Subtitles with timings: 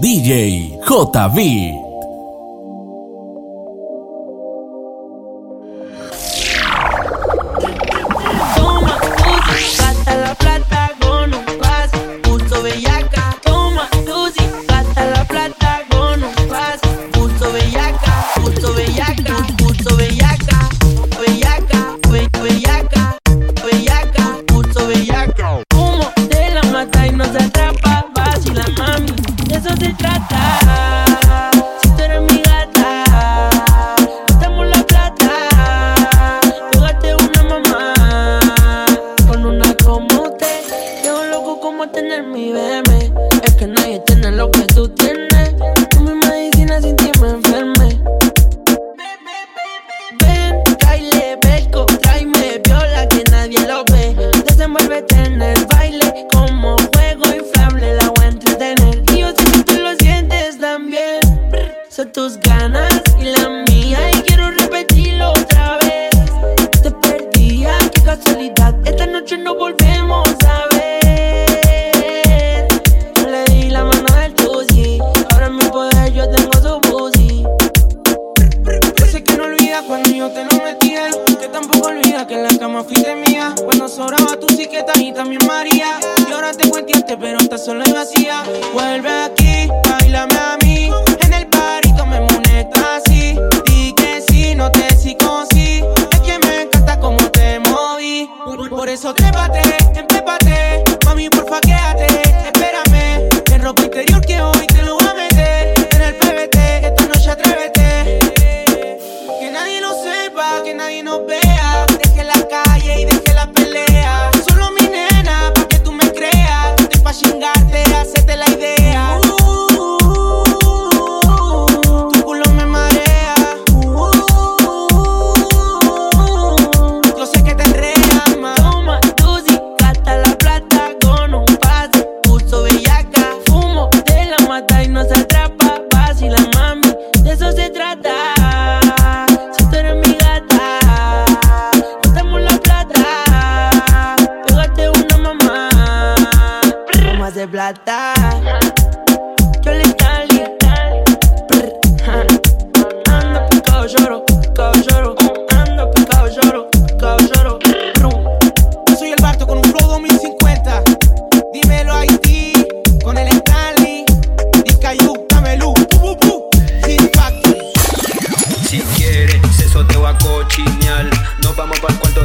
[0.00, 1.85] DJ JB.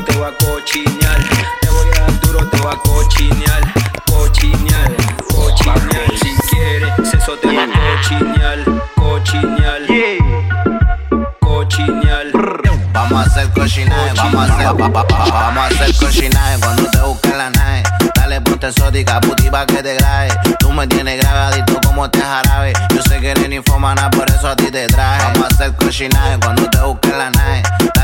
[0.03, 1.29] te voy a cochinear.
[1.61, 3.73] Te voy a dar duro, te voy a cochinear.
[4.05, 4.95] Cochinear,
[5.27, 6.17] cochinear.
[6.21, 8.59] Si quieres, eso te va a cochinear.
[8.95, 9.81] Cochinear,
[11.39, 12.27] cochinear.
[12.93, 17.49] Vamos a hacer cochinaje, vamos a hacer, vamos a hacer cochinaje cuando te busquen la
[17.49, 17.83] nave.
[18.15, 20.29] Dale ponte exótica, puti pa' que te grabe.
[20.59, 22.73] Tú me tienes grabadito como te jarabe.
[22.93, 25.23] Yo sé que eres infomana, por eso a ti te traje.
[25.33, 27.63] Vamos a hacer cochinaje cuando te busquen la nave.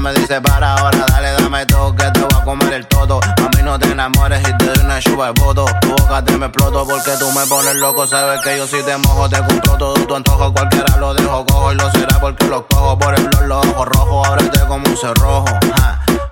[0.00, 0.74] me dice para.
[0.74, 3.20] Ahora dale, dame todo que te voy a comer el todo.
[3.22, 5.66] A mí no te enamores y te doy una chupa de voto.
[5.80, 8.06] Tu boca te me exploto porque tú me pones loco.
[8.06, 10.52] Sabes que yo si te mojo, te compro todo tu antojo.
[10.52, 13.88] Cualquiera lo dejo cojo y lo será porque lo cojo por el blog, los ojos
[13.88, 14.28] rojos.
[14.28, 15.44] Ábrete como un cerrojo.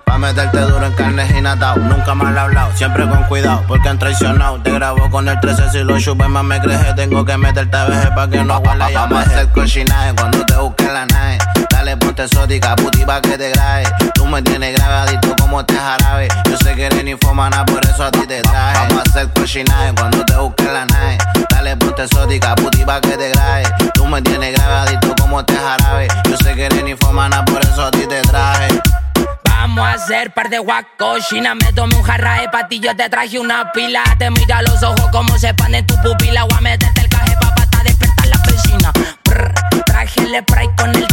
[0.05, 1.77] Pa' meterte duro en carne y natao.
[1.77, 4.59] Nunca mal hablado, siempre con cuidado, porque han traicionado.
[4.61, 6.93] Te grabo con el 13 si lo chupes más me creje.
[6.95, 10.43] Tengo que meterte a veces pa' que no huela ya Vamos a hacer cochinaje cuando
[10.45, 11.37] te busque la nave.
[11.79, 13.85] Dale, ponte exótica, puti pa' que te grabe.
[14.13, 16.27] Tú me tienes grabadito como te jarabe.
[16.49, 18.79] Yo sé que eres infomana, por eso a ti te traje.
[18.79, 21.17] Vamos a hacer cochinaje cuando te busque la nave.
[21.49, 23.63] Dale, ponte exótica, puti pa' que te grabe.
[23.93, 26.09] Tú me tienes grabadito como te jarabe.
[26.29, 28.81] Yo sé que eres infomana, por eso a ti te traje.
[29.45, 31.55] Vamos a hacer par de guacochina.
[31.55, 34.03] Me tomé un jarra de patillo, te traje una pila.
[34.17, 36.43] Te mira los ojos como se en tu pupila.
[36.43, 38.91] Voy a meterte el caje pa' pata, despertar la piscina.
[39.85, 41.08] traje el spray con el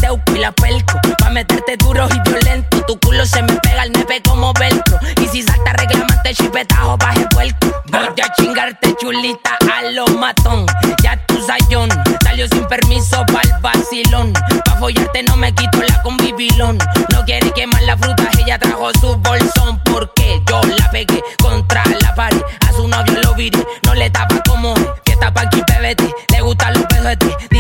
[0.47, 1.01] la pelco.
[1.19, 2.81] Pa' meterte duro y violento.
[2.87, 4.99] Tu culo se me pega el nepe como velcro.
[5.21, 7.67] Y si salta reclamante, chipetajo, baje puerco.
[7.87, 10.67] Voy a chingarte chulita a lo matón.
[11.03, 11.89] Ya tu sayón
[12.23, 14.33] salió sin permiso pa'l vacilón.
[14.65, 16.79] Pa' follarte no me quito la convivilón.
[17.13, 19.81] No quiere quemar la fruta, ella trajo su bolsón.
[19.85, 22.43] Porque yo la pegué contra la pared.
[22.69, 26.15] A su novio lo viré, no le tapa como Fiesta pa' aquí, pebete,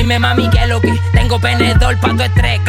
[0.06, 2.61] Dime mami que lo que tengo penedor pa' tu estrés.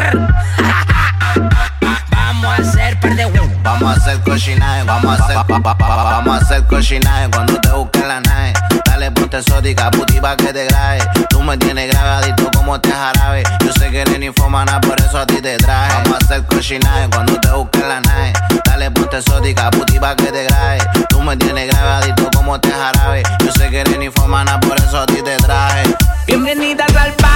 [2.10, 3.26] Vamos a hacer par de
[3.62, 8.22] Vamos a hacer cochinaje, vamos a hacer Vamos a hacer cochinaje cuando te busquen la
[8.22, 8.54] nave.
[8.86, 10.98] Dale ponte exótica, puti pa' que te grabe.
[11.30, 13.44] Tú me tienes grabadito como te jarabe.
[13.64, 15.94] Yo sé que eres infomana, por eso a ti te traje.
[15.94, 18.34] Vamos a hacer cochinaje cuando te busquen la nave.
[18.66, 20.80] Dale ponte exótica, puti pa' que te grabe.
[21.08, 23.22] Tú me tienes grabadito como te jarabe.
[23.46, 25.84] Yo sé que eres infomana, por eso a ti te traje.
[26.26, 27.27] Bienvenidas al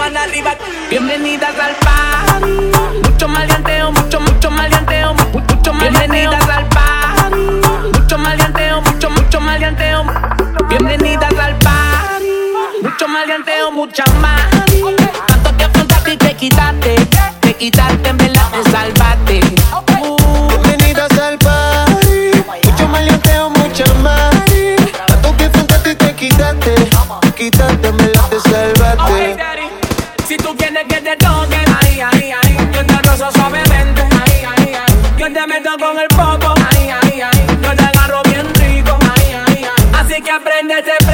[0.00, 0.56] van arriba.
[0.88, 2.52] Bienvenidas al party.
[3.04, 7.42] Mucho maleanteo, mucho, mucho maleanteo, mucho Bienvenidas al party.
[7.98, 10.04] Mucho maleanteo, mucho, mucho maleanteo.
[10.70, 12.32] Bienvenidas al party.
[12.82, 14.50] Mucho maleanteo, mucha más.
[15.26, 16.94] Tanto te afrontaste y te quitaste.
[17.40, 18.29] Te quitaste, en
[35.50, 36.54] meto con el popo.
[37.62, 39.66] Yo te agarro bien rico, ay, ay.
[39.92, 41.09] Así que apréndete, préndete,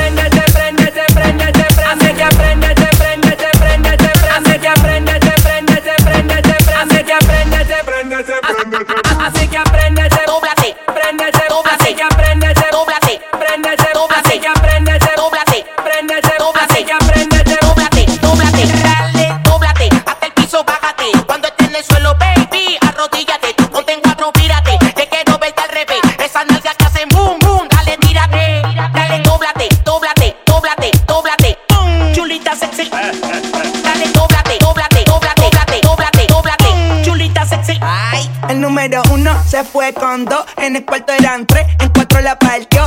[39.56, 42.82] se fue con dos, en el cuarto eran tres, en cuatro la partió.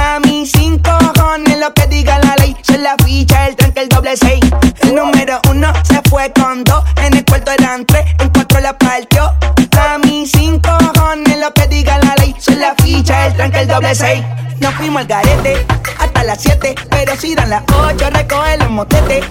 [0.00, 3.88] A mí cinco cojones lo que diga la ley, se la ficha, el tranque, el
[3.90, 4.40] doble seis.
[4.80, 8.78] El número uno se fue con dos, en el cuarto eran tres, en cuatro la
[8.78, 9.34] partió.
[9.78, 13.68] A mí cinco cojones lo que diga la ley, se la ficha, el tranque, el
[13.68, 14.24] doble seis.
[14.58, 15.66] Nos fuimos al garete
[15.98, 19.22] hasta las siete, pero si dan las ocho, recoge los motetes.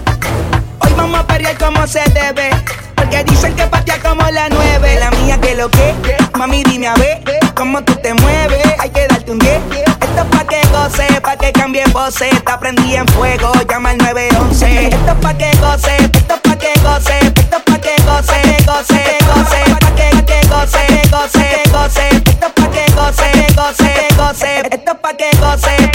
[0.78, 2.50] Hoy vamos a pelear como se debe.
[2.96, 4.98] Porque dicen que patea como la nueve.
[4.98, 5.94] La mía que lo que,
[6.36, 7.22] mami dime a ver
[7.54, 8.66] cómo tú te mueves.
[8.78, 9.60] Hay que darte un 10.
[9.72, 12.30] Esto es pa' que goce, pa' que cambie voces.
[12.30, 14.88] Te prendí en fuego, llama al 911.
[14.88, 18.40] Esto es pa' que goce, esto es pa' que goce, esto es pa' que goce,
[18.66, 22.08] goce, goce, pa' que, que goce, goce, goce.
[22.08, 24.62] Esto es pa' que goce, goce, goce.
[24.70, 25.85] Esto es pa' que goce,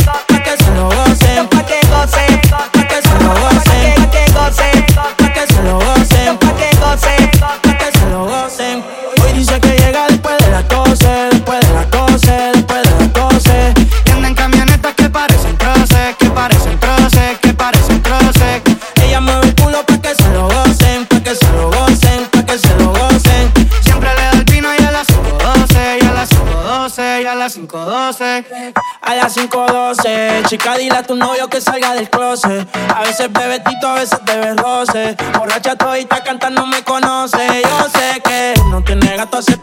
[30.52, 32.68] chica, dile a tu novio que salga del closet.
[32.94, 35.16] A veces bebe tito, a veces bebe roce.
[35.38, 36.66] Borracha todita cantando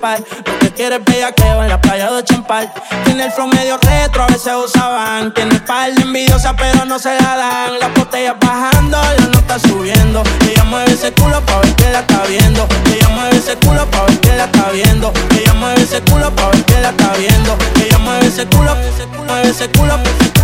[0.01, 0.21] par.
[0.47, 2.73] Lo que quiere es bellaqueo en la playa de Champal.
[3.05, 5.33] Tiene el flow medio retro, a veces usaban.
[5.35, 7.79] Tiene par de envidiosa, pero no se la dan.
[7.79, 10.23] Las botellas bajando, la nota subiendo.
[10.49, 12.67] Ella mueve ese culo pa' ver que la está viendo.
[12.93, 15.13] Ella mueve ese culo pa' ver que la está viendo.
[15.39, 17.57] Ella mueve ese culo pa' ver que la está viendo.
[17.85, 18.75] Ella mueve ese culo,
[19.27, 19.99] mueve ese culo,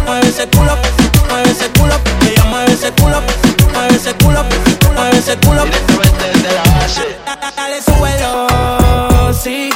[0.04, 0.76] mueve ese culo,
[1.28, 1.94] mueve ese culo.
[2.28, 3.20] Ella mueve ese culo,
[3.72, 4.44] mueve ese culo,
[4.94, 5.64] mueve ese culo.
[7.56, 8.46] Dale, súbelo,
[9.44, 9.73] see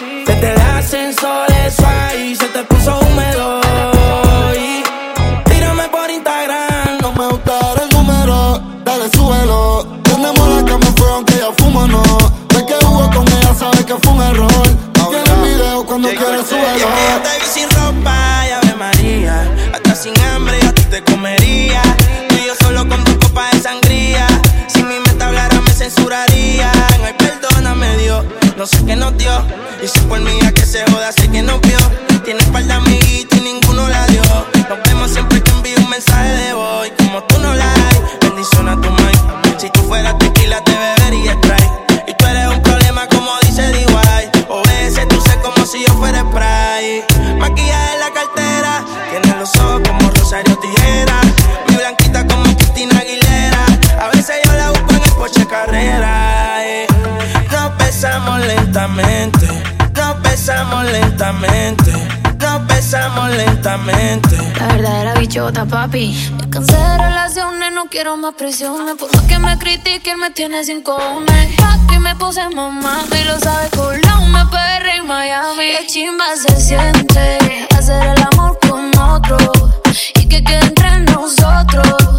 [28.68, 29.32] sé qué nos dio.
[29.82, 31.78] Y si por mí a que se joda, sé que nos vio.
[32.25, 34.22] Tienes par de amiguitos y ninguno la dio.
[34.68, 36.88] Nos vemos siempre que envío un mensaje de voz.
[36.98, 37.77] Como tú no la
[61.28, 61.92] lentamente,
[62.40, 64.37] nos besamos lentamente.
[64.58, 66.32] La verdadera bichota, papi.
[66.40, 68.94] Me cansé de relaciones, no quiero más presiones.
[68.97, 71.49] Por más que me critiquen, me tiene sin comer.
[71.56, 75.73] Papi me puse mamá, y lo sabes, Colón, me perre en Miami.
[75.78, 79.37] Qué chimba se siente hacer el amor con otro
[80.14, 82.17] y que quede entre nosotros.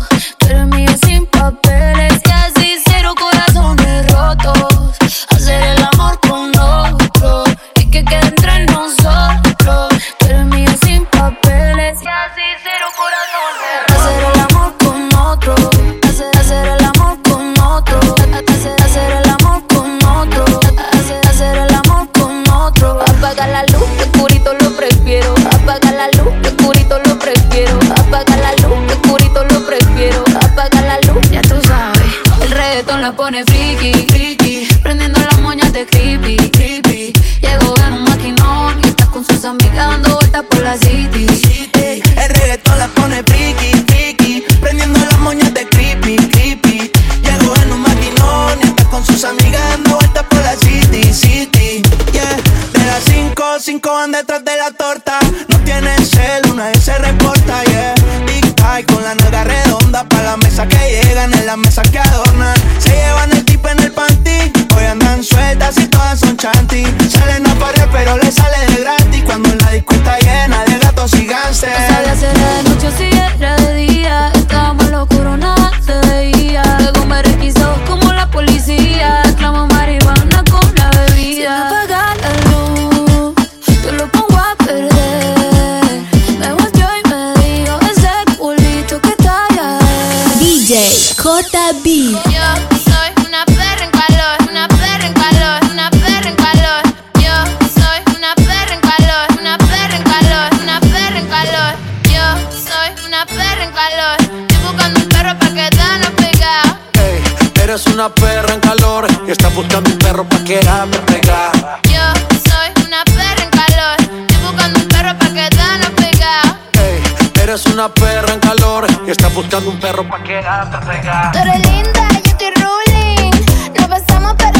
[120.10, 121.32] cualquiera te pega.
[121.32, 123.32] Tú eres linda, yo estoy ruling.
[123.80, 124.60] Nos besamos, pero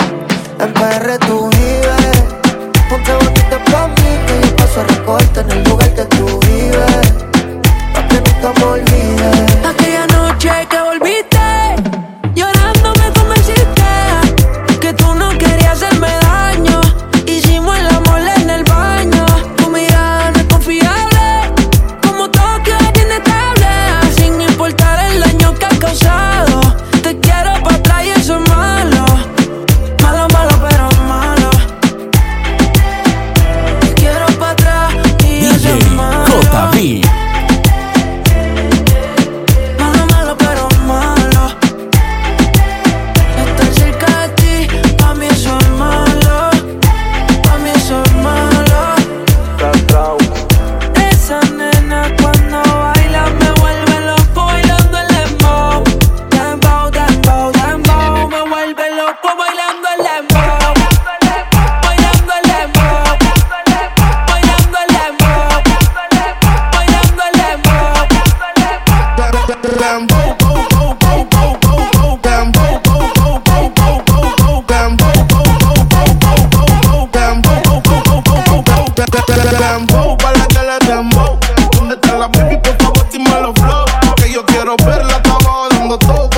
[0.61, 2.23] en PR tú vives.
[2.87, 7.13] Ponte bonita pa' mí que yo paso a recogerte en el lugar que tú vives.
[7.95, 9.00] Pa' que nunca me olvides.
[85.91, 86.30] on.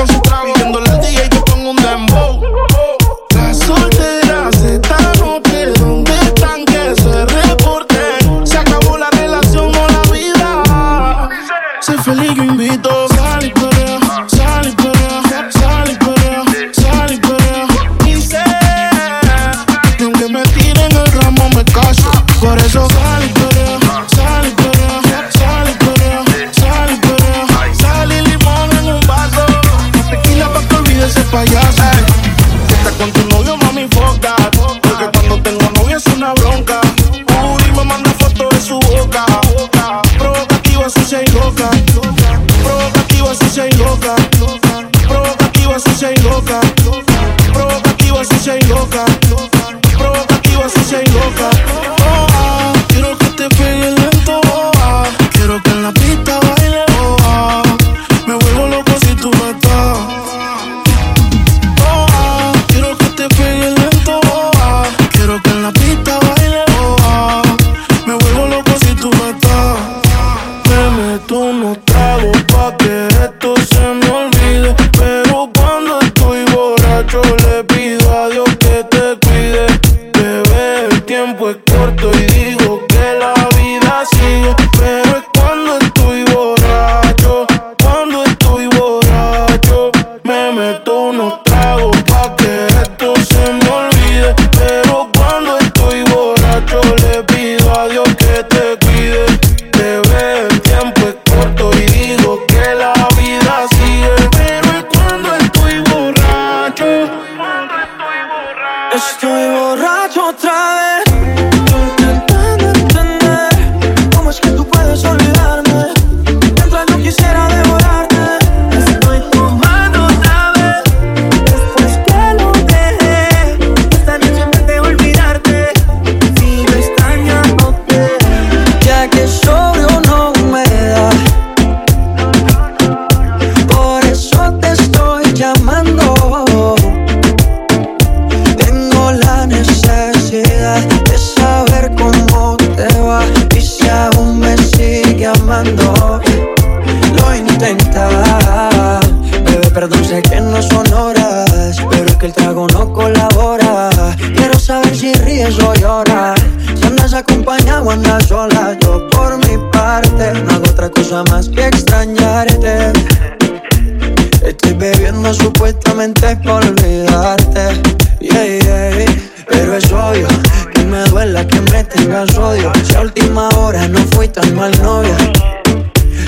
[172.54, 172.72] odio.
[172.84, 175.16] Si a última hora no fui tan mal novia.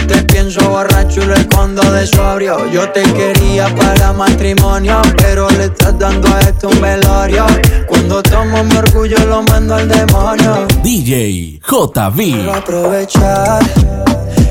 [0.07, 2.57] Te pienso borracho y lo escondo de sobrio.
[2.71, 7.45] Yo te quería para matrimonio, pero le estás dando a esto un velorio.
[7.87, 10.67] Cuando tomo mi orgullo lo mando al demonio.
[10.83, 12.49] DJ JV.
[12.53, 13.63] aprovechar,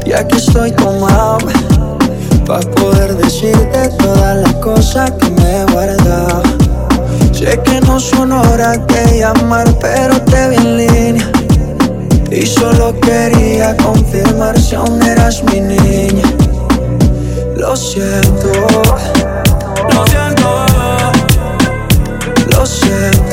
[0.04, 1.38] ya que estoy tomado,
[2.46, 6.42] pa' poder decirte todas las cosas que me he guardado.
[7.32, 11.33] Sé que no son horas de llamar, pero te vi en línea.
[12.34, 16.24] Y solo quería confirmar si aún eras mi niña.
[17.56, 18.50] Lo siento.
[19.92, 20.66] Lo siento.
[22.50, 23.23] Lo siento.